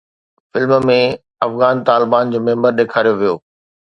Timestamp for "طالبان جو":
1.89-2.39